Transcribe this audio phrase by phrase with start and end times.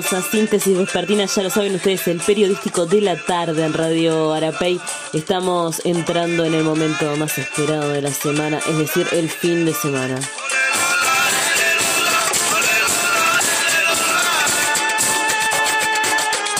[0.00, 4.32] Bienvenidos a Síntesis Vespertina, ya lo saben ustedes, el periodístico de la tarde en Radio
[4.32, 4.80] Arapey.
[5.12, 9.74] Estamos entrando en el momento más esperado de la semana, es decir, el fin de
[9.74, 10.18] semana.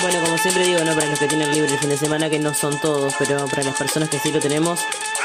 [0.02, 2.38] Bueno, como siempre digo, no para los que tienen libre el fin de semana, que
[2.38, 4.81] no son todos, pero para las personas que sí lo tenemos,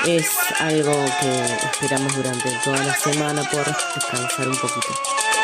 [0.08, 0.30] es
[0.60, 5.35] algo que esperamos durante toda la semana por descansar un poquito.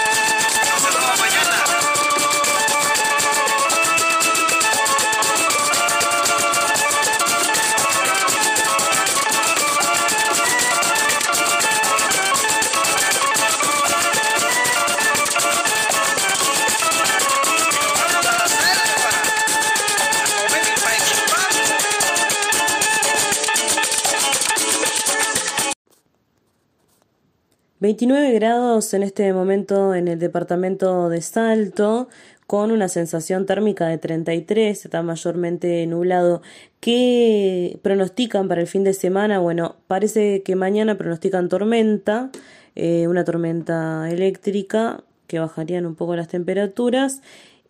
[27.91, 32.07] 29 grados en este momento en el departamento de Salto,
[32.47, 36.41] con una sensación térmica de 33, está mayormente nublado.
[36.79, 39.39] ¿Qué pronostican para el fin de semana?
[39.39, 42.31] Bueno, parece que mañana pronostican tormenta,
[42.75, 47.21] eh, una tormenta eléctrica que bajarían un poco las temperaturas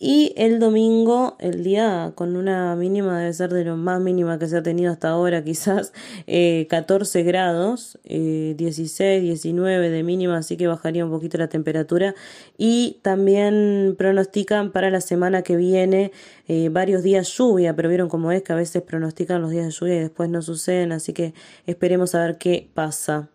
[0.03, 4.47] y el domingo, el día con una mínima, debe ser de lo más mínima que
[4.47, 5.93] se ha tenido hasta ahora, quizás
[6.25, 12.15] eh, 14 grados, eh, 16, 19 de mínima, así que bajaría un poquito la temperatura.
[12.57, 16.11] Y también pronostican para la semana que viene
[16.47, 19.71] eh, varios días lluvia, pero vieron cómo es que a veces pronostican los días de
[19.71, 21.35] lluvia y después no suceden, así que
[21.67, 23.29] esperemos a ver qué pasa.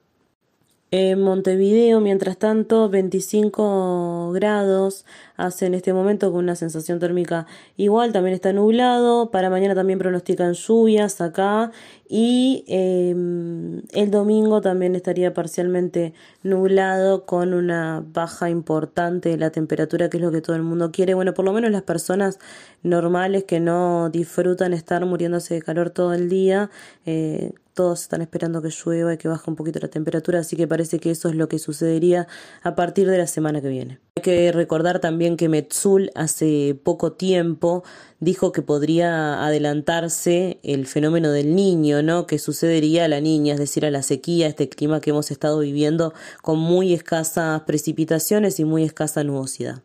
[0.92, 5.04] En Montevideo, mientras tanto, 25 grados
[5.36, 9.98] hace en este momento con una sensación térmica igual, también está nublado, para mañana también
[9.98, 11.72] pronostican lluvias acá
[12.08, 16.14] y em, el domingo también estaría parcialmente
[16.44, 20.92] nublado con una baja importante de la temperatura, que es lo que todo el mundo
[20.92, 21.14] quiere.
[21.14, 22.38] Bueno, por lo menos las personas
[22.84, 26.70] normales que no disfrutan estar muriéndose de calor todo el día,
[27.06, 30.66] eh, todos están esperando que llueva y que baje un poquito la temperatura, así que
[30.66, 32.26] parece que eso es lo que sucedería
[32.62, 34.00] a partir de la semana que viene.
[34.16, 37.84] Hay que recordar también que Metzul hace poco tiempo
[38.18, 42.26] dijo que podría adelantarse el fenómeno del niño, ¿no?
[42.26, 45.58] Que sucedería a la niña, es decir, a la sequía, este clima que hemos estado
[45.58, 49.82] viviendo con muy escasas precipitaciones y muy escasa nubosidad.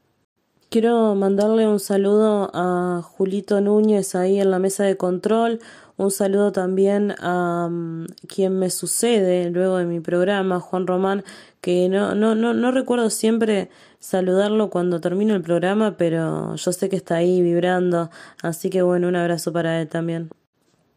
[0.71, 5.59] Quiero mandarle un saludo a Julito Núñez ahí en la mesa de control,
[6.01, 11.23] un saludo también a mm, quien me sucede luego de mi programa, Juan Román,
[11.61, 13.69] que no, no, no, no recuerdo siempre
[13.99, 18.09] saludarlo cuando termino el programa, pero yo sé que está ahí vibrando,
[18.41, 20.29] así que bueno, un abrazo para él también.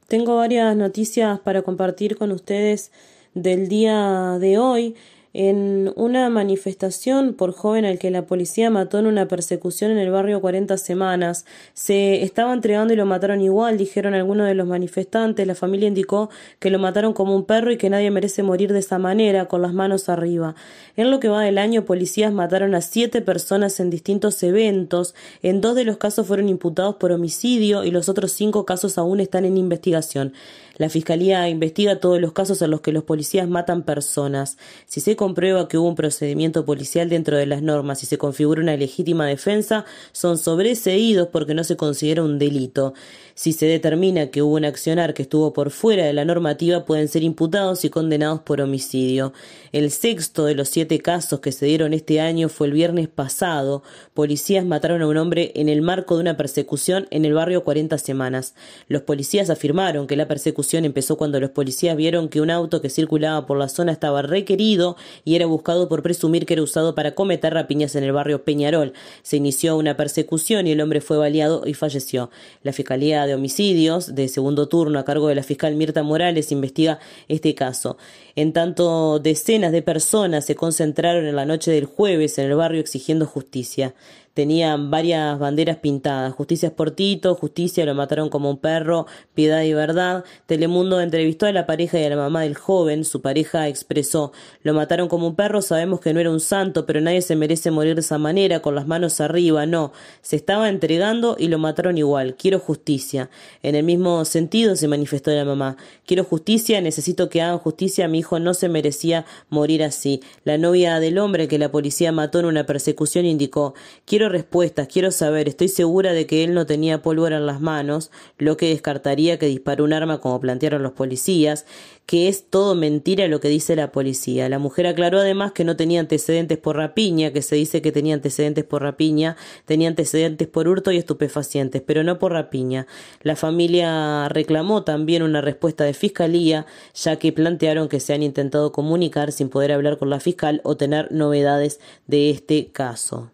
[0.09, 2.91] Tengo varias noticias para compartir con ustedes
[3.35, 4.97] del día de hoy
[5.35, 10.13] en una manifestación por joven al que la policía mató en una persecución en el
[10.13, 11.45] barrio 40 semanas.
[11.75, 15.45] Se estaba entregando y lo mataron igual, dijeron algunos de los manifestantes.
[15.45, 18.79] La familia indicó que lo mataron como un perro y que nadie merece morir de
[18.79, 20.55] esa manera, con las manos arriba.
[20.97, 25.17] En lo que va del año, policías mataron a siete personas en distintos eventos.
[25.43, 29.19] En dos de los casos fueron imputados por homicidio y los otros cinco casos aún
[29.19, 30.33] están en investigación.
[30.77, 34.59] La Fiscalía investiga todos los casos en los que los policías matan personas.
[34.87, 38.61] Si se comprueba que hubo un procedimiento policial dentro de las normas y se configura
[38.61, 42.95] una legítima defensa, son sobreseídos porque no se considera un delito.
[43.37, 47.09] Si se determina que hubo un accionar que estuvo por fuera de la normativa, pueden
[47.09, 49.33] ser imputados y condenados por homicidio.
[49.73, 53.83] El sexto de los siete casos que se dieron este año fue el viernes pasado.
[54.15, 57.99] Policías mataron a un hombre en el marco de una persecución en el barrio 40
[57.99, 58.55] semanas.
[58.87, 62.89] Los policías afirmaron que la persecución empezó cuando los policías vieron que un auto que
[62.89, 67.17] circulaba por la zona estaba requerido y era buscado por presumir que era usado para
[67.17, 68.93] cometer rapiñas en el barrio Peñarol.
[69.23, 72.31] Se inició una persecución y el hombre fue baleado y falleció.
[72.63, 76.99] La Fiscalía de Homicidios de segundo turno a cargo de la fiscal Mirta Morales investiga
[77.29, 77.97] este caso.
[78.37, 82.81] En tanto, decenas de personas se concentraron en la noche del jueves en el barrio
[82.81, 83.95] exigiendo justicia
[84.35, 86.35] tenían varias banderas pintadas.
[86.35, 90.25] Justicia es por Tito, Justicia lo mataron como un perro, Piedad y Verdad.
[90.47, 93.05] Telemundo entrevistó a la pareja y a la mamá del joven.
[93.05, 94.33] Su pareja expresó,
[94.63, 97.71] lo mataron como un perro, sabemos que no era un santo, pero nadie se merece
[97.71, 99.93] morir de esa manera, con las manos arriba, no.
[100.21, 102.35] Se estaba entregando y lo mataron igual.
[102.37, 103.31] Quiero justicia.
[103.63, 105.77] En el mismo sentido se manifestó la mamá.
[106.07, 110.21] Quiero justicia, necesito que hagan justicia, mi hijo no se merecía morir así.
[110.45, 115.11] La novia del hombre que la policía mató en una persecución indicó, quiero respuestas, quiero
[115.11, 119.39] saber, estoy segura de que él no tenía pólvora en las manos, lo que descartaría
[119.39, 121.67] que disparó un arma como plantearon los policías,
[122.07, 124.49] que es todo mentira lo que dice la policía.
[124.49, 128.15] La mujer aclaró además que no tenía antecedentes por rapiña, que se dice que tenía
[128.15, 132.87] antecedentes por rapiña, tenía antecedentes por hurto y estupefacientes, pero no por rapiña.
[133.23, 138.73] La familia reclamó también una respuesta de fiscalía, ya que plantearon que se han intentado
[138.73, 143.34] comunicar sin poder hablar con la fiscal o tener novedades de este caso.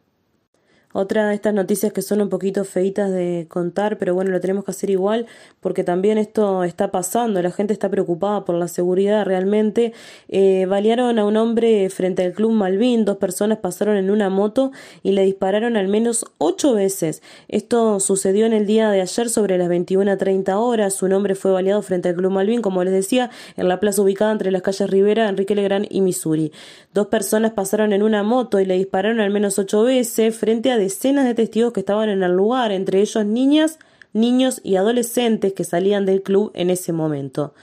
[0.93, 4.65] Otra de estas noticias que son un poquito feitas de contar, pero bueno, lo tenemos
[4.65, 5.27] que hacer igual
[5.61, 9.93] porque también esto está pasando, la gente está preocupada por la seguridad realmente.
[10.29, 14.73] Eh, balearon a un hombre frente al Club Malvin, dos personas pasaron en una moto
[15.05, 17.23] y le dispararon al menos ocho veces.
[17.47, 21.01] Esto sucedió en el día de ayer sobre las 21.30 horas.
[21.05, 24.33] Un hombre fue baleado frente al Club Malvin, como les decía, en la plaza ubicada
[24.33, 26.51] entre las calles Rivera, Enrique Legrand y Missouri.
[26.93, 30.80] Dos personas pasaron en una moto y le dispararon al menos ocho veces frente a
[30.81, 33.79] decenas de testigos que estaban en el lugar, entre ellos niñas,
[34.13, 37.55] niños y adolescentes que salían del club en ese momento.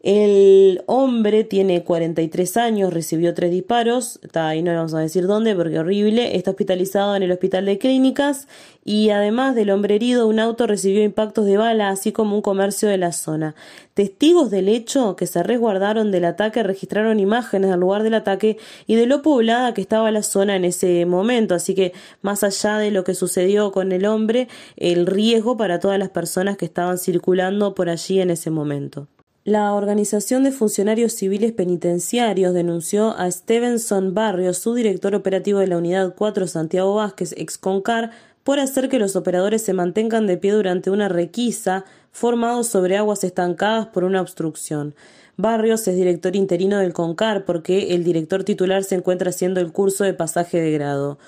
[0.00, 5.56] El hombre tiene 43 años, recibió tres disparos, está ahí no vamos a decir dónde
[5.56, 8.46] porque horrible, está hospitalizado en el hospital de clínicas
[8.84, 12.88] y además del hombre herido, un auto recibió impactos de bala, así como un comercio
[12.88, 13.56] de la zona.
[13.94, 18.56] Testigos del hecho que se resguardaron del ataque registraron imágenes del lugar del ataque
[18.86, 21.92] y de lo poblada que estaba la zona en ese momento, así que
[22.22, 24.46] más allá de lo que sucedió con el hombre,
[24.76, 29.08] el riesgo para todas las personas que estaban circulando por allí en ese momento.
[29.44, 35.78] La Organización de Funcionarios Civiles Penitenciarios denunció a Stevenson Barrios, su director operativo de la
[35.78, 38.10] Unidad 4 Santiago Vázquez, ex-CONCAR,
[38.44, 43.24] por hacer que los operadores se mantengan de pie durante una requisa formado sobre aguas
[43.24, 44.94] estancadas por una obstrucción.
[45.36, 50.04] Barrios es director interino del CONCAR porque el director titular se encuentra haciendo el curso
[50.04, 51.18] de pasaje de grado.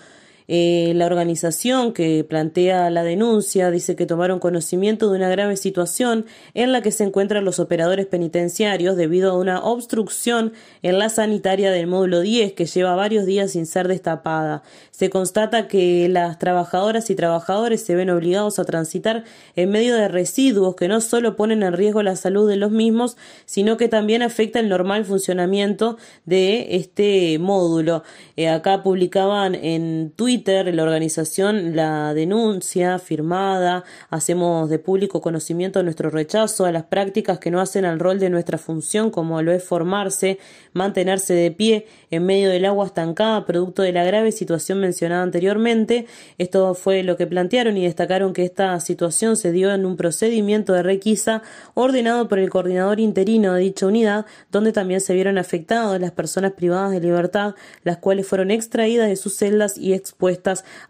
[0.52, 6.26] Eh, la organización que plantea la denuncia dice que tomaron conocimiento de una grave situación
[6.54, 10.52] en la que se encuentran los operadores penitenciarios debido a una obstrucción
[10.82, 14.64] en la sanitaria del módulo 10 que lleva varios días sin ser destapada.
[14.90, 19.22] Se constata que las trabajadoras y trabajadores se ven obligados a transitar
[19.54, 23.16] en medio de residuos que no solo ponen en riesgo la salud de los mismos,
[23.46, 28.02] sino que también afecta el normal funcionamiento de este módulo.
[28.34, 36.10] Eh, acá publicaban en Twitter la organización la denuncia firmada, hacemos de público conocimiento nuestro
[36.10, 39.62] rechazo a las prácticas que no hacen al rol de nuestra función como lo es
[39.62, 40.38] formarse,
[40.72, 46.06] mantenerse de pie en medio del agua estancada producto de la grave situación mencionada anteriormente.
[46.38, 50.72] Esto fue lo que plantearon y destacaron que esta situación se dio en un procedimiento
[50.72, 51.42] de requisa
[51.74, 56.52] ordenado por el coordinador interino de dicha unidad, donde también se vieron afectadas las personas
[56.52, 57.54] privadas de libertad,
[57.84, 60.19] las cuales fueron extraídas de sus celdas y expuestas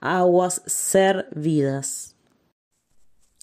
[0.01, 2.17] aguas servidas.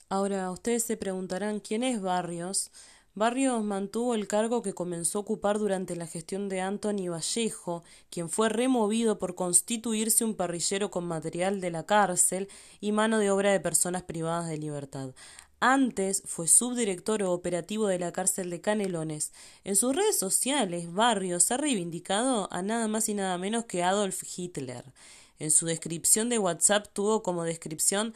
[0.09, 2.71] Ahora, ustedes se preguntarán quién es Barrios.
[3.13, 8.29] Barrios mantuvo el cargo que comenzó a ocupar durante la gestión de Anthony Vallejo, quien
[8.29, 12.47] fue removido por constituirse un parrillero con material de la cárcel
[12.79, 15.15] y mano de obra de personas privadas de libertad.
[15.59, 19.33] Antes fue subdirector operativo de la cárcel de Canelones.
[19.63, 24.21] En sus redes sociales, Barrios ha reivindicado a nada más y nada menos que Adolf
[24.37, 24.85] Hitler.
[25.39, 28.13] En su descripción de WhatsApp tuvo como descripción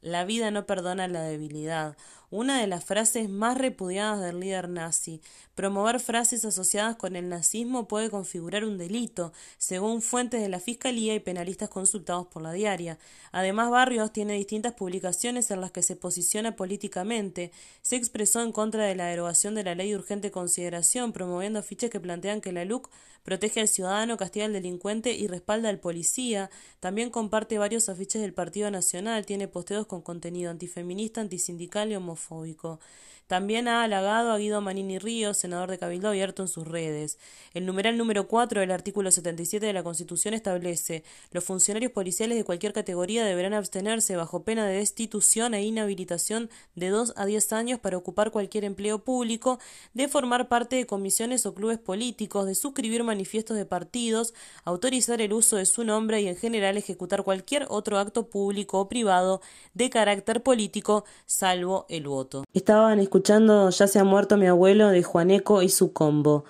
[0.00, 1.96] La vida no perdona la debilidad,
[2.30, 5.20] una de las frases más repudiadas del líder nazi.
[5.54, 11.14] Promover frases asociadas con el nazismo puede configurar un delito, según fuentes de la Fiscalía
[11.14, 12.98] y penalistas consultados por la diaria.
[13.32, 17.52] Además, Barrios tiene distintas publicaciones en las que se posiciona políticamente.
[17.80, 21.90] Se expresó en contra de la derogación de la ley de urgente consideración, promoviendo afiches
[21.90, 22.90] que plantean que la LUC
[23.22, 26.50] protege al ciudadano, castiga al delincuente y respalda al policía.
[26.80, 32.15] También comparte varios afiches del Partido Nacional, tiene posteos con contenido antifeminista, antisindical y homofóbico
[32.16, 32.80] homofóbico.
[33.26, 37.18] También ha halagado a Guido Manini Ríos, senador de Cabildo Abierto, en sus redes.
[37.54, 41.02] El numeral número 4 del artículo 77 de la Constitución establece
[41.32, 46.90] los funcionarios policiales de cualquier categoría deberán abstenerse bajo pena de destitución e inhabilitación de
[46.90, 49.58] 2 a 10 años para ocupar cualquier empleo público,
[49.92, 55.32] de formar parte de comisiones o clubes políticos, de suscribir manifiestos de partidos, autorizar el
[55.32, 59.40] uso de su nombre y en general ejecutar cualquier otro acto público o privado
[59.74, 62.44] de carácter político, salvo el voto.
[62.52, 66.44] Estaban escuchando Ya se ha muerto mi abuelo de Juaneco y su combo.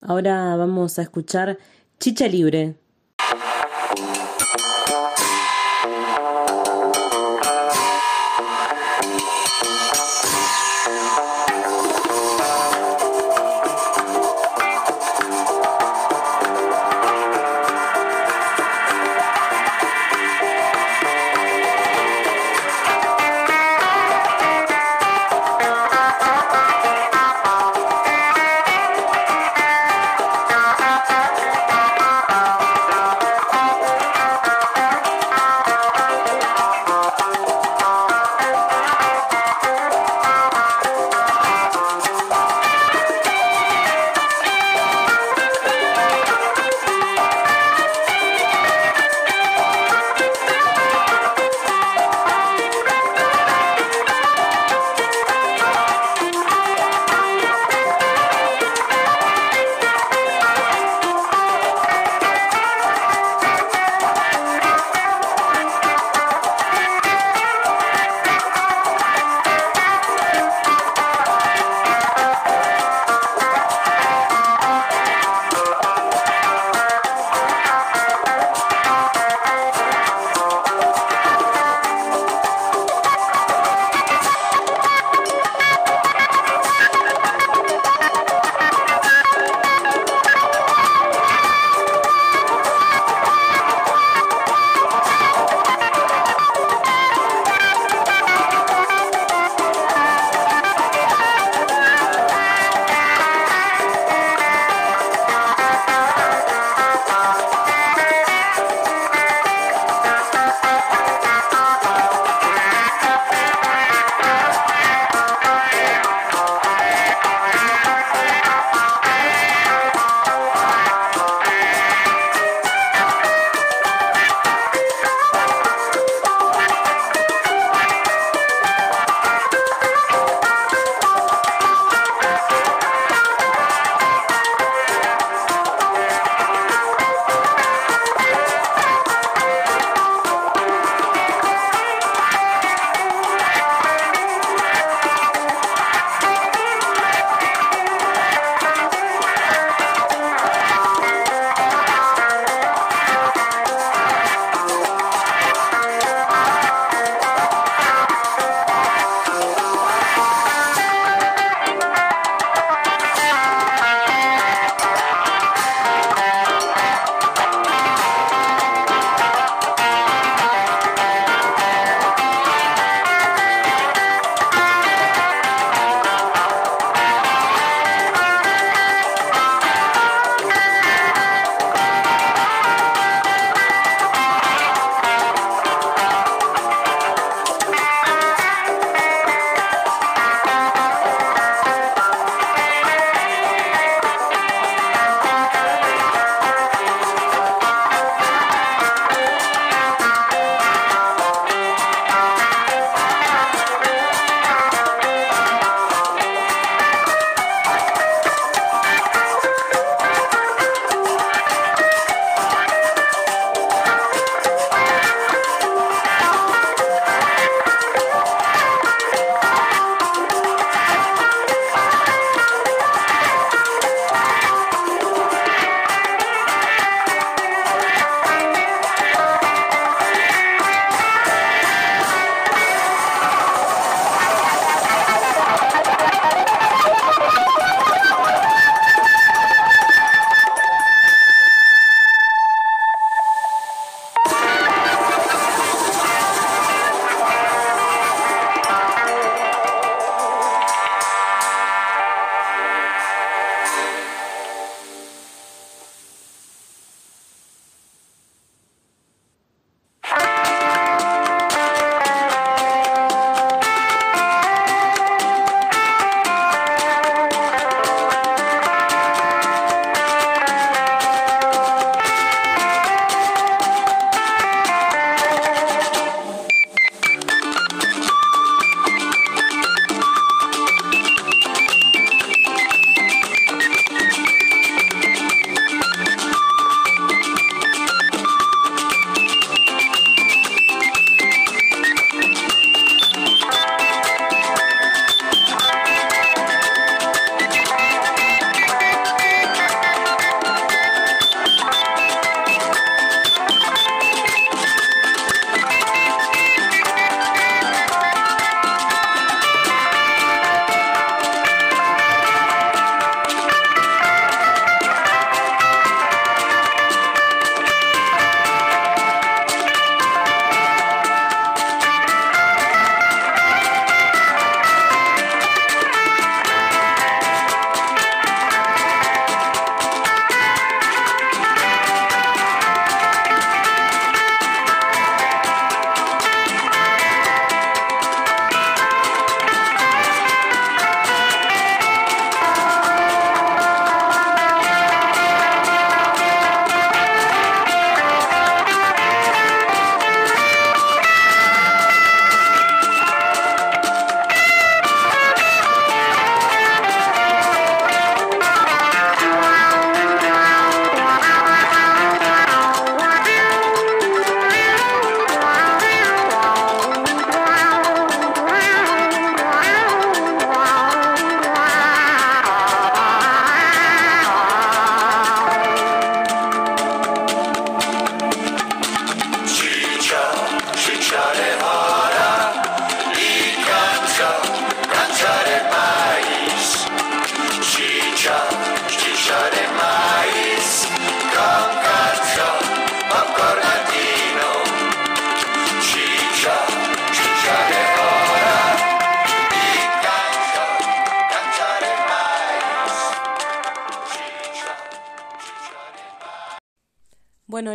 [0.00, 1.58] Ahora vamos a escuchar
[2.00, 2.76] Chicha Libre.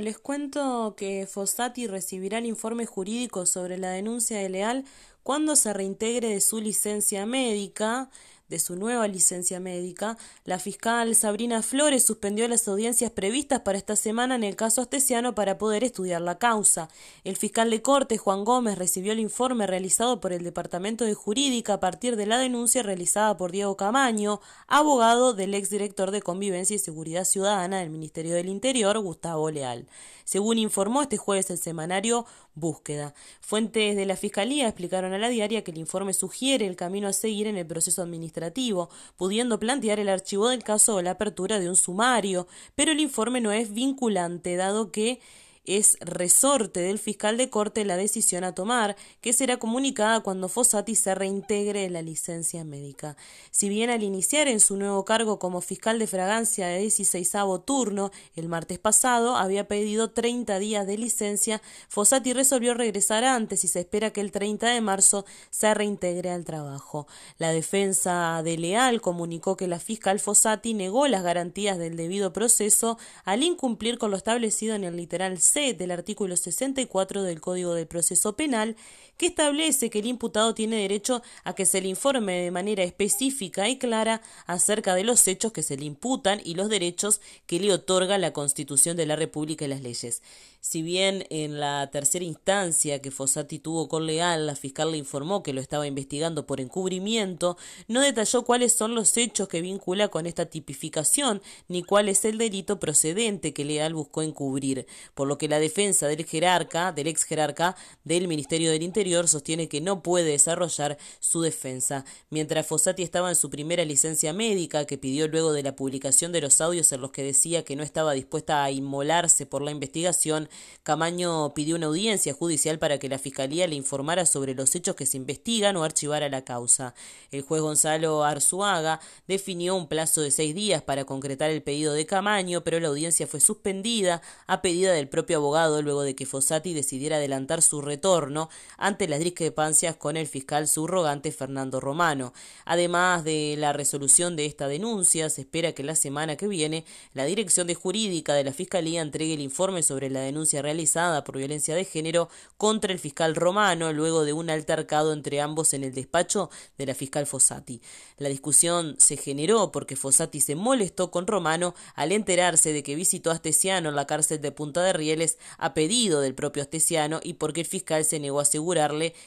[0.03, 4.85] Les cuento que Fossati recibirá el informe jurídico sobre la denuncia de Leal
[5.23, 8.09] cuando se reintegre de su licencia médica
[8.53, 13.95] de su nueva licencia médica, la fiscal Sabrina Flores suspendió las audiencias previstas para esta
[13.95, 16.87] semana en el caso Astesiano para poder estudiar la causa.
[17.23, 21.73] El fiscal de corte, Juan Gómez, recibió el informe realizado por el Departamento de Jurídica
[21.73, 26.79] a partir de la denuncia realizada por Diego Camaño, abogado del exdirector de Convivencia y
[26.79, 29.87] Seguridad Ciudadana del Ministerio del Interior, Gustavo Leal.
[30.25, 33.13] Según informó este jueves el semanario Búsqueda.
[33.41, 37.13] Fuentes de la Fiscalía explicaron a la diaria que el informe sugiere el camino a
[37.13, 41.69] seguir en el proceso administrativo pudiendo plantear el archivo del caso o la apertura de
[41.69, 45.19] un sumario, pero el informe no es vinculante, dado que
[45.65, 50.95] es resorte del fiscal de corte la decisión a tomar, que será comunicada cuando Fossati
[50.95, 53.15] se reintegre en la licencia médica.
[53.51, 57.33] Si bien al iniciar en su nuevo cargo como fiscal de fragancia de 16
[57.65, 63.67] turno el martes pasado había pedido 30 días de licencia, Fossati resolvió regresar antes y
[63.67, 67.07] se espera que el 30 de marzo se reintegre al trabajo.
[67.37, 72.97] La defensa de Leal comunicó que la fiscal Fossati negó las garantías del debido proceso
[73.23, 78.35] al incumplir con lo establecido en el literal del artículo 64 del Código de Proceso
[78.35, 78.75] Penal,
[79.17, 83.69] que establece que el imputado tiene derecho a que se le informe de manera específica
[83.69, 87.71] y clara acerca de los hechos que se le imputan y los derechos que le
[87.71, 90.21] otorga la Constitución de la República y las leyes.
[90.65, 95.43] Si bien en la tercera instancia que Fossati tuvo con Leal, la fiscal le informó
[95.43, 97.57] que lo estaba investigando por encubrimiento,
[97.89, 102.37] no detalló cuáles son los hechos que vincula con esta tipificación, ni cuál es el
[102.37, 107.25] delito procedente que Leal buscó encubrir, por lo que la defensa del jerarca, del ex
[107.25, 112.05] jerarca del Ministerio del Interior, sostiene que no puede desarrollar su defensa.
[112.29, 116.41] Mientras Fossati estaba en su primera licencia médica, que pidió luego de la publicación de
[116.41, 120.49] los audios en los que decía que no estaba dispuesta a inmolarse por la investigación,
[120.83, 125.05] Camaño pidió una audiencia judicial para que la Fiscalía le informara sobre los hechos que
[125.05, 126.95] se investigan o archivara la causa.
[127.31, 132.05] El juez Gonzalo Arzuaga definió un plazo de seis días para concretar el pedido de
[132.05, 136.73] Camaño, pero la audiencia fue suspendida a pedida del propio abogado luego de que Fossati
[136.73, 138.49] decidiera adelantar su retorno
[138.99, 142.31] las discrepancias con el fiscal subrogante Fernando Romano.
[142.63, 147.25] Además de la resolución de esta denuncia, se espera que la semana que viene la
[147.25, 151.75] Dirección de Jurídica de la Fiscalía entregue el informe sobre la denuncia realizada por violencia
[151.75, 156.49] de género contra el fiscal romano luego de un altercado entre ambos en el despacho
[156.77, 157.81] de la fiscal Fossati.
[158.17, 163.31] La discusión se generó porque Fossati se molestó con Romano al enterarse de que visitó
[163.31, 167.33] a Astesiano en la cárcel de Punta de Rieles a pedido del propio Astesiano y
[167.33, 168.45] porque el fiscal se negó a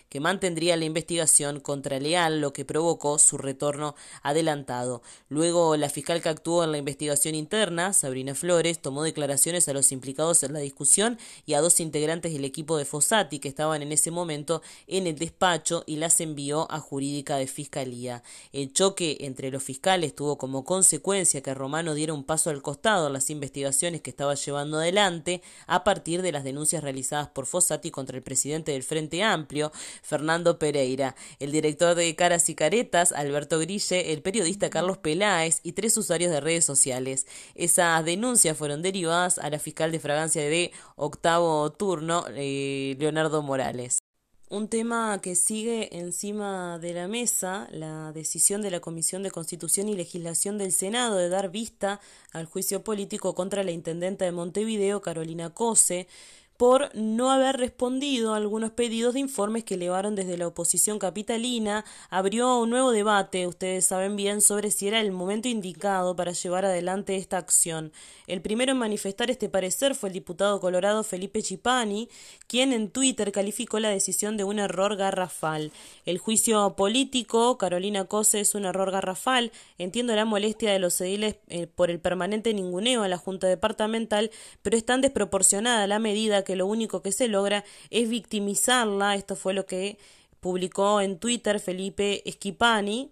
[0.08, 5.02] que mantendría la investigación contra Leal, lo que provocó su retorno adelantado.
[5.28, 9.92] Luego, la fiscal que actuó en la investigación interna, Sabrina Flores, tomó declaraciones a los
[9.92, 13.92] implicados en la discusión y a dos integrantes del equipo de Fossati que estaban en
[13.92, 18.22] ese momento en el despacho y las envió a jurídica de fiscalía.
[18.52, 23.06] El choque entre los fiscales tuvo como consecuencia que Romano diera un paso al costado
[23.06, 27.90] en las investigaciones que estaba llevando adelante a partir de las denuncias realizadas por Fossati
[27.90, 29.45] contra el presidente del Frente Amplio,
[30.02, 35.72] Fernando Pereira, el director de Caras y Caretas, Alberto Grille, el periodista Carlos Peláez y
[35.72, 37.26] tres usuarios de redes sociales.
[37.54, 43.98] Esas denuncias fueron derivadas a la fiscal de fragancia de octavo turno, eh, Leonardo Morales.
[44.48, 49.88] Un tema que sigue encima de la mesa, la decisión de la Comisión de Constitución
[49.88, 55.02] y Legislación del Senado de dar vista al juicio político contra la intendenta de Montevideo,
[55.02, 56.06] Carolina Cose,
[56.56, 61.84] por no haber respondido a algunos pedidos de informes que elevaron desde la oposición capitalina,
[62.10, 66.64] abrió un nuevo debate, ustedes saben bien, sobre si era el momento indicado para llevar
[66.64, 67.92] adelante esta acción.
[68.26, 72.08] El primero en manifestar este parecer fue el diputado colorado Felipe Chipani,
[72.46, 75.72] quien en Twitter calificó la decisión de un error garrafal.
[76.04, 79.52] El juicio político, Carolina Cose, es un error garrafal.
[79.78, 84.30] Entiendo la molestia de los ediles eh, por el permanente ninguneo a la Junta Departamental,
[84.62, 89.16] pero es tan desproporcionada la medida que lo único que se logra es victimizarla.
[89.16, 89.98] Esto fue lo que
[90.40, 93.10] publicó en Twitter Felipe Esquipani,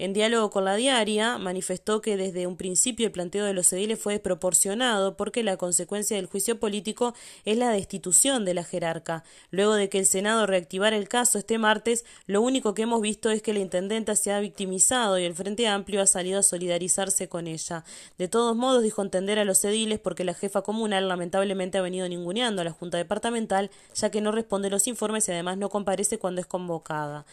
[0.00, 3.98] en diálogo con la diaria, manifestó que desde un principio el planteo de los ediles
[3.98, 7.12] fue desproporcionado porque la consecuencia del juicio político
[7.44, 9.24] es la destitución de la jerarca.
[9.50, 13.28] Luego de que el Senado reactivara el caso este martes, lo único que hemos visto
[13.28, 17.28] es que la intendenta se ha victimizado y el Frente Amplio ha salido a solidarizarse
[17.28, 17.84] con ella.
[18.16, 22.08] De todos modos, dijo entender a los ediles porque la jefa comunal lamentablemente ha venido
[22.08, 26.18] ninguneando a la Junta Departamental, ya que no responde los informes y además no comparece
[26.18, 27.26] cuando es convocada.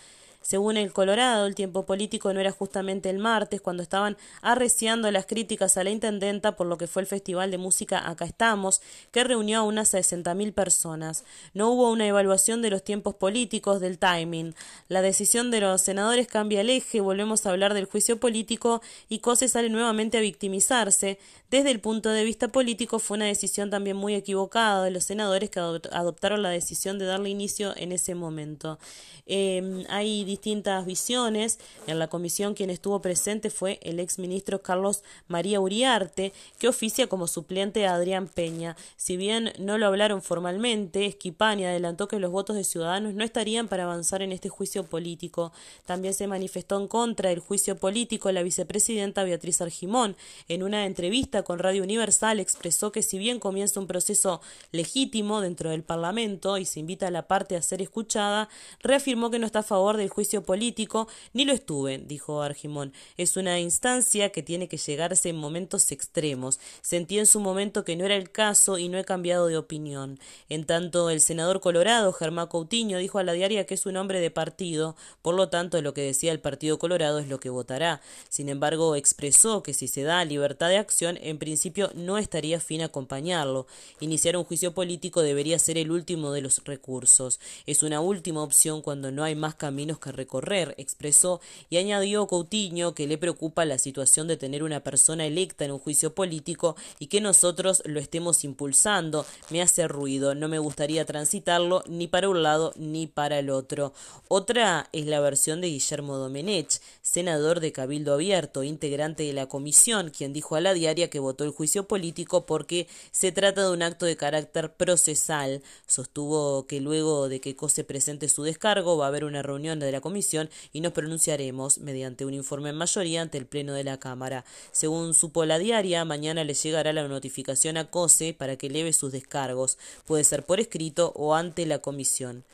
[0.48, 5.26] Según el Colorado, el tiempo político no era justamente el martes, cuando estaban arreciando las
[5.26, 8.82] críticas a la intendenta por lo que fue el Festival de Música Acá Estamos,
[9.12, 11.26] que reunió a unas 60.000 personas.
[11.54, 14.56] No hubo una evaluación de los tiempos políticos, del timing.
[14.88, 19.20] La decisión de los senadores cambia el eje, volvemos a hablar del juicio político y
[19.20, 21.20] Cose sale nuevamente a victimizarse.
[21.50, 25.50] Desde el punto de vista político fue una decisión también muy equivocada de los senadores
[25.50, 28.80] que adoptaron la decisión de darle inicio en ese momento.
[29.26, 31.58] Em, hay distintas visiones.
[31.88, 37.26] En la comisión quien estuvo presente fue el exministro Carlos María Uriarte, que oficia como
[37.28, 38.78] suplente a Adrián Peña.
[38.98, 43.68] Si bien no lo hablaron formalmente, Esquipani adelantó que los votos de Ciudadanos no estarían
[43.68, 45.52] para avanzar en este juicio político.
[45.86, 50.16] También se manifestó en contra del juicio político la vicepresidenta Beatriz Argimón.
[50.48, 54.40] En una entrevista con Radio Universal expresó que si bien comienza un proceso
[54.72, 58.50] legítimo dentro del Parlamento y se invita a la parte a ser escuchada,
[58.82, 62.94] reafirmó que no está a favor del juicio político, ni lo estuve, dijo Argimón.
[63.18, 66.60] Es una instancia que tiene que llegarse en momentos extremos.
[66.82, 70.20] Sentí en su momento que no era el caso y no he cambiado de opinión.
[70.50, 74.20] En tanto, el senador colorado, Germán Coutinho, dijo a la diaria que es un hombre
[74.20, 78.02] de partido, por lo tanto, lo que decía el Partido Colorado es lo que votará.
[78.30, 82.82] Sin embargo, expresó que si se da libertad de acción, en principio no estaría fin
[82.82, 83.68] acompañarlo.
[84.00, 87.40] Iniciar un juicio político debería ser el último de los recursos.
[87.66, 92.94] Es una última opción cuando no hay más caminos que recorrer, expresó y añadió Coutinho
[92.94, 97.08] que le preocupa la situación de tener una persona electa en un juicio político y
[97.08, 99.26] que nosotros lo estemos impulsando.
[99.50, 103.94] Me hace ruido, no me gustaría transitarlo ni para un lado ni para el otro.
[104.28, 110.10] Otra es la versión de Guillermo Domenech, senador de Cabildo Abierto, integrante de la comisión,
[110.10, 113.82] quien dijo a la diaria que votó el juicio político porque se trata de un
[113.82, 115.62] acto de carácter procesal.
[115.86, 119.92] Sostuvo que luego de que COSE presente su descargo va a haber una reunión de
[119.92, 124.00] la comisión y nos pronunciaremos mediante un informe en mayoría ante el Pleno de la
[124.00, 124.46] Cámara.
[124.72, 129.12] Según supo la diaria, mañana le llegará la notificación a COSE para que eleve sus
[129.12, 129.78] descargos.
[130.06, 132.46] Puede ser por escrito o ante la comisión.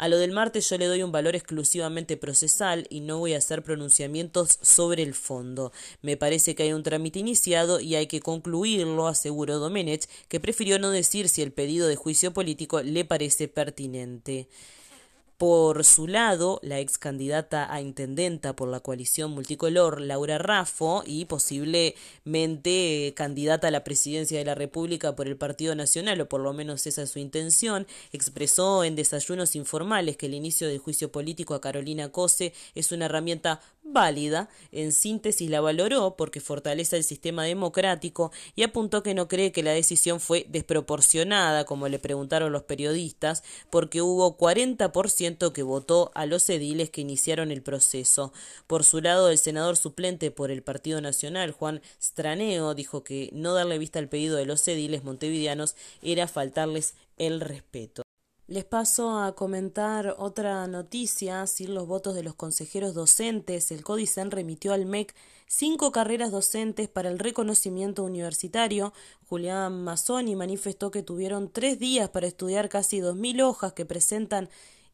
[0.00, 3.36] A lo del martes yo le doy un valor exclusivamente procesal y no voy a
[3.36, 5.72] hacer pronunciamientos sobre el fondo.
[6.00, 10.78] Me parece que hay un trámite iniciado y hay que concluirlo, aseguró Domenech, que prefirió
[10.78, 14.48] no decir si el pedido de juicio político le parece pertinente.
[15.40, 21.24] Por su lado, la ex candidata a intendenta por la coalición multicolor, Laura Raffo, y
[21.24, 26.52] posiblemente candidata a la presidencia de la República por el Partido Nacional, o por lo
[26.52, 31.54] menos esa es su intención, expresó en desayunos informales que el inicio del juicio político
[31.54, 37.44] a Carolina Cose es una herramienta válida, en síntesis la valoró porque fortalece el sistema
[37.44, 42.64] democrático y apuntó que no cree que la decisión fue desproporcionada, como le preguntaron los
[42.64, 48.32] periodistas, porque hubo 40% que votó a los ediles que iniciaron el proceso.
[48.66, 53.54] Por su lado, el senador suplente por el Partido Nacional, Juan Straneo, dijo que no
[53.54, 58.02] darle vista al pedido de los ediles montevideanos era faltarles el respeto.
[58.50, 63.70] Les paso a comentar otra noticia, sin los votos de los consejeros docentes.
[63.70, 65.14] El CODICEN remitió al MEC
[65.46, 68.92] cinco carreras docentes para el reconocimiento universitario.
[69.28, 74.48] Julián Mazzoni manifestó que tuvieron tres días para estudiar casi dos mil hojas que presentan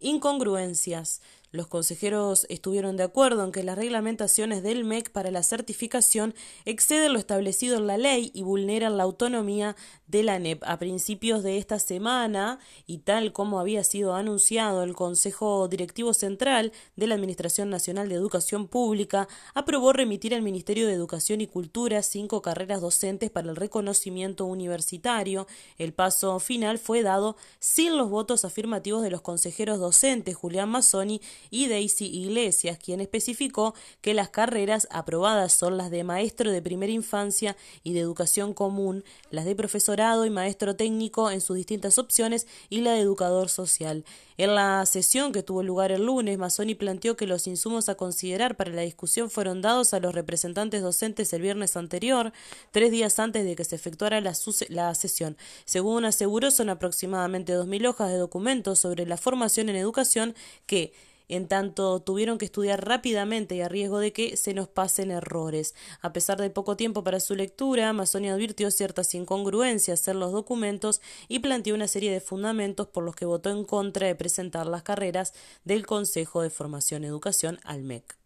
[0.07, 1.21] incongruencias.
[1.57, 6.35] Los consejeros estuvieron de acuerdo en que las reglamentaciones del MEC para la certificación
[6.67, 9.75] exceden lo establecido en la ley y vulneran la autonomía
[10.07, 10.63] de la NEP.
[10.65, 16.73] A principios de esta semana, y tal como había sido anunciado, el Consejo Directivo Central
[16.95, 22.03] de la Administración Nacional de Educación Pública aprobó remitir al Ministerio de Educación y Cultura
[22.03, 25.47] cinco carreras docentes para el reconocimiento universitario.
[25.79, 31.23] El paso final fue dado sin los votos afirmativos de los consejeros docentes Julián Mazzoni
[31.51, 36.93] y Daisy Iglesias, quien especificó que las carreras aprobadas son las de maestro de primera
[36.93, 42.47] infancia y de educación común, las de profesorado y maestro técnico en sus distintas opciones
[42.69, 44.05] y la de educador social.
[44.39, 48.57] En la sesión que tuvo lugar el lunes, Mazzoni planteó que los insumos a considerar
[48.57, 52.33] para la discusión fueron dados a los representantes docentes el viernes anterior,
[52.71, 54.35] tres días antes de que se efectuara la,
[54.69, 55.39] la sesión.
[55.65, 60.35] Según aseguró, son aproximadamente dos mil hojas de documentos sobre la formación en educación
[60.67, 60.93] que
[61.29, 65.75] en tanto tuvieron que estudiar rápidamente y a riesgo de que se nos pasen errores.
[66.01, 71.01] A pesar de poco tiempo para su lectura, Amazonia advirtió ciertas incongruencias en los documentos
[71.29, 74.83] y planteó una serie de fundamentos por los que votó en contra de presentar las
[74.83, 75.33] carreras
[75.65, 78.17] del Consejo de Formación Educación al MEC.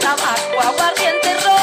[0.00, 1.53] Tabaco, aguardiente ron.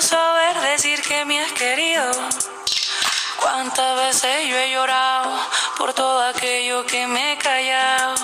[0.00, 2.10] No saber decir que me has querido?
[3.38, 5.30] ¿Cuántas veces yo he llorado
[5.76, 8.14] por todo aquello que me he callado?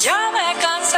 [0.00, 0.89] Ya me cansé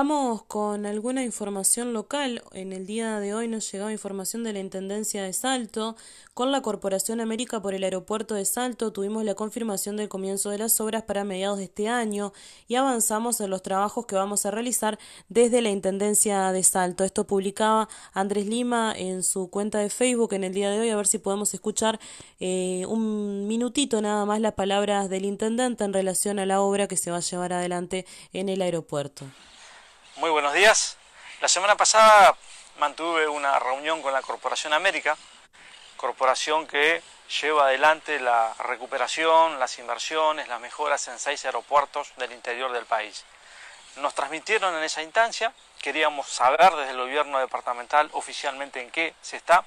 [0.00, 2.44] Vamos con alguna información local.
[2.52, 5.96] En el día de hoy nos llegaba información de la Intendencia de Salto.
[6.34, 10.58] Con la Corporación América por el Aeropuerto de Salto tuvimos la confirmación del comienzo de
[10.58, 12.32] las obras para mediados de este año
[12.68, 17.02] y avanzamos en los trabajos que vamos a realizar desde la Intendencia de Salto.
[17.02, 20.90] Esto publicaba Andrés Lima en su cuenta de Facebook en el día de hoy.
[20.90, 21.98] A ver si podemos escuchar
[22.38, 26.96] eh, un minutito nada más las palabras del intendente en relación a la obra que
[26.96, 29.26] se va a llevar adelante en el aeropuerto.
[30.18, 30.96] Muy buenos días.
[31.40, 32.36] La semana pasada
[32.80, 35.16] mantuve una reunión con la Corporación América,
[35.96, 37.00] corporación que
[37.40, 43.24] lleva adelante la recuperación, las inversiones, las mejoras en seis aeropuertos del interior del país.
[43.98, 49.36] Nos transmitieron en esa instancia, queríamos saber desde el gobierno departamental oficialmente en qué se
[49.36, 49.64] está,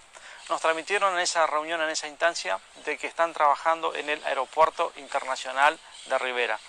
[0.49, 4.91] nos transmitieron en esa reunión, en esa instancia, de que están trabajando en el Aeropuerto
[4.97, 6.59] Internacional de Rivera.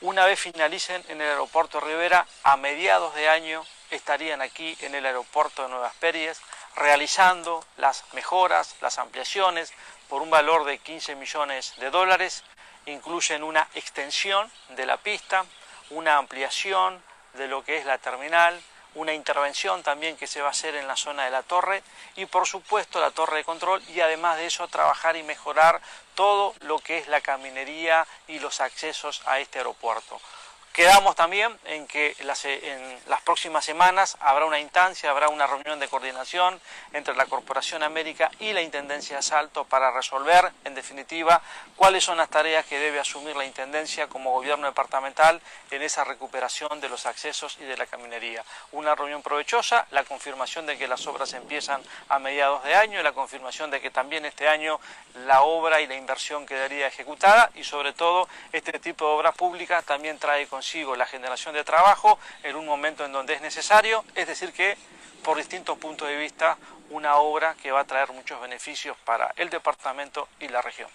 [0.00, 5.04] Una vez finalicen en el Aeropuerto Rivera, a mediados de año estarían aquí en el
[5.04, 6.40] Aeropuerto de Nuevas Pérez
[6.76, 9.72] realizando las mejoras, las ampliaciones
[10.08, 12.44] por un valor de 15 millones de dólares.
[12.86, 15.44] Incluyen una extensión de la pista,
[15.90, 18.62] una ampliación de lo que es la terminal,
[18.94, 21.82] una intervención también que se va a hacer en la zona de la torre
[22.16, 25.80] y por supuesto la torre de control y además de eso trabajar y mejorar
[26.14, 30.20] todo lo que es la caminería y los accesos a este aeropuerto.
[30.78, 35.80] Quedamos también en que las, en las próximas semanas habrá una instancia, habrá una reunión
[35.80, 36.60] de coordinación
[36.92, 41.42] entre la Corporación América y la Intendencia de Salto para resolver, en definitiva,
[41.74, 45.40] cuáles son las tareas que debe asumir la Intendencia como gobierno departamental
[45.72, 48.44] en esa recuperación de los accesos y de la caminería.
[48.70, 53.10] Una reunión provechosa, la confirmación de que las obras empiezan a mediados de año, la
[53.10, 54.78] confirmación de que también este año
[55.26, 59.82] la obra y la inversión quedaría ejecutada y sobre todo este tipo de obra pública
[59.82, 64.26] también trae consigo la generación de trabajo en un momento en donde es necesario, es
[64.26, 64.76] decir que
[65.24, 66.58] por distintos puntos de vista
[66.90, 70.88] una obra que va a traer muchos beneficios para el departamento y la región.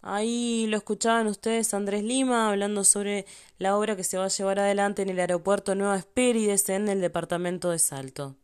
[0.00, 3.26] Ahí lo escuchaban ustedes Andrés Lima hablando sobre
[3.58, 7.00] la obra que se va a llevar adelante en el aeropuerto Nueva Espérides en el
[7.00, 8.36] departamento de Salto.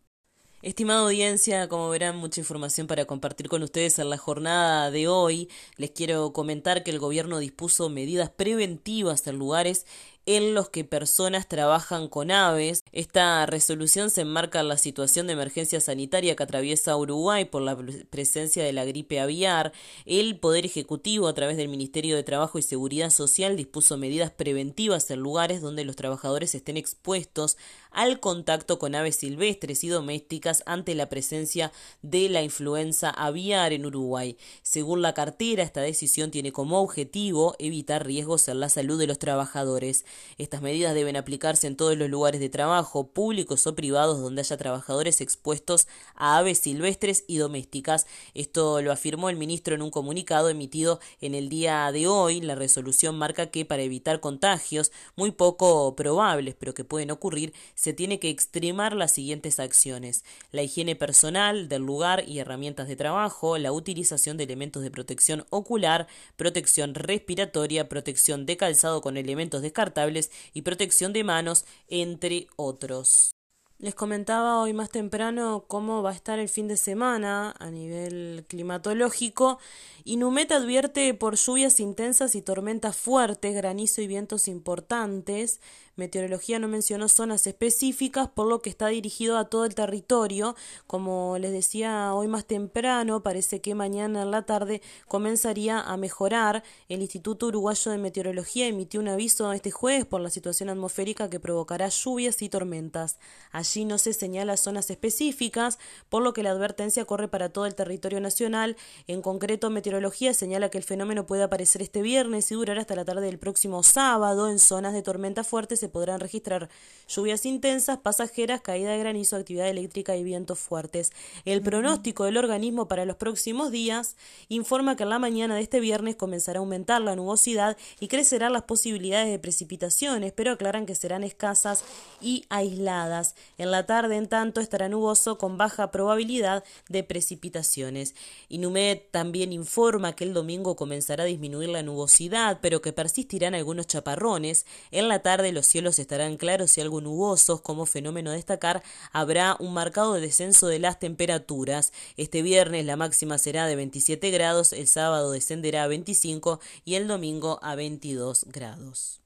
[0.65, 5.51] Estimada audiencia, como verán, mucha información para compartir con ustedes en la jornada de hoy.
[5.77, 9.85] Les quiero comentar que el gobierno dispuso medidas preventivas en lugares
[10.27, 12.83] en los que personas trabajan con aves.
[12.93, 17.77] Esta resolución se enmarca en la situación de emergencia sanitaria que atraviesa Uruguay por la
[18.11, 19.73] presencia de la gripe aviar.
[20.07, 25.11] El Poder Ejecutivo, a través del Ministerio de Trabajo y Seguridad Social, dispuso medidas preventivas
[25.11, 27.57] en lugares donde los trabajadores estén expuestos
[27.91, 31.73] al contacto con aves silvestres y domésticas ante la presencia
[32.03, 34.37] de la influenza aviar en Uruguay.
[34.63, 39.19] Según la cartera, esta decisión tiene como objetivo evitar riesgos en la salud de los
[39.19, 40.05] trabajadores.
[40.39, 44.57] Estas medidas deben aplicarse en todos los lugares de trabajo, públicos o privados, donde haya
[44.57, 48.07] trabajadores expuestos a aves silvestres y domésticas.
[48.35, 52.41] Esto lo afirmó el ministro en un comunicado emitido en el día de hoy.
[52.41, 57.93] La resolución marca que para evitar contagios muy poco probables, pero que pueden ocurrir, se
[57.93, 60.25] tiene que extremar las siguientes acciones.
[60.51, 65.47] La higiene personal del lugar y herramientas de trabajo, la utilización de elementos de protección
[65.51, 66.07] ocular,
[66.37, 70.04] protección respiratoria, protección de calzado con elementos descartables
[70.53, 73.35] y protección de manos, entre otros.
[73.79, 78.47] Les comentaba hoy más temprano cómo va a estar el fin de semana a nivel
[78.49, 79.59] climatológico.
[80.05, 85.61] Inumet advierte por lluvias intensas y tormentas fuertes, granizo y vientos importantes.
[85.97, 90.57] Meteorología no mencionó zonas específicas, por lo que está dirigido a todo el territorio.
[90.89, 96.65] Como les decía hoy más temprano, parece que mañana en la tarde comenzaría a mejorar.
[96.89, 101.39] El Instituto Uruguayo de Meteorología emitió un aviso este jueves por la situación atmosférica que
[101.39, 103.19] provocará lluvias y tormentas.
[103.53, 105.79] Allí no se señala zonas específicas,
[106.09, 108.77] por lo que la advertencia corre para todo el territorio nacional.
[109.07, 113.05] En concreto, Meteorología señala que el fenómeno puede aparecer este viernes y durar hasta la
[113.05, 116.71] tarde del próximo sábado en zonas de tormenta fuerte se podrán registrar
[117.09, 121.13] lluvias intensas, pasajeras, caída de granizo, actividad eléctrica y vientos fuertes.
[121.45, 124.17] El pronóstico del organismo para los próximos días
[124.49, 128.55] informa que en la mañana de este viernes comenzará a aumentar la nubosidad y crecerán
[128.55, 131.85] las posibilidades de precipitaciones, pero aclaran que serán escasas
[132.19, 133.35] y aisladas.
[133.59, 138.15] En la tarde, en tanto, estará nuboso con baja probabilidad de precipitaciones.
[138.49, 143.87] Inumed también informa que el domingo comenzará a disminuir la nubosidad, pero que persistirán algunos
[143.87, 144.65] chaparrones.
[144.91, 147.61] En la tarde los cielos estarán claros y algo nubosos.
[147.61, 151.93] Como fenómeno a destacar, habrá un marcado descenso de las temperaturas.
[152.17, 157.09] Este viernes la máxima será de 27 grados, el sábado descenderá a 25 y el
[157.09, 159.24] domingo a 22 grados.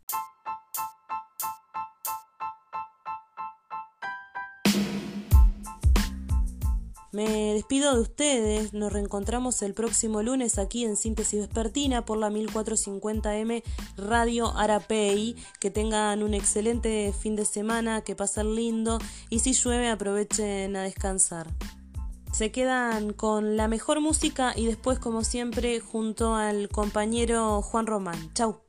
[7.11, 12.29] Me despido de ustedes, nos reencontramos el próximo lunes aquí en Síntesis Vespertina por la
[12.29, 13.63] 1450M
[13.97, 15.35] Radio Arapey.
[15.59, 18.99] Que tengan un excelente fin de semana, que pasen lindo
[19.31, 21.47] y si llueve aprovechen a descansar.
[22.33, 28.33] Se quedan con la mejor música y después como siempre junto al compañero Juan Román.
[28.35, 28.68] Chau.